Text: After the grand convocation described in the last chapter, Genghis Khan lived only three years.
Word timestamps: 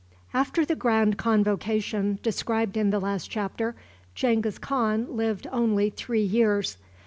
After 0.33 0.65
the 0.65 0.75
grand 0.75 1.19
convocation 1.19 2.17
described 2.23 2.75
in 2.75 2.89
the 2.89 2.99
last 2.99 3.29
chapter, 3.29 3.75
Genghis 4.15 4.57
Khan 4.57 5.15
lived 5.15 5.45
only 5.51 5.91
three 5.91 6.23
years. 6.23 6.79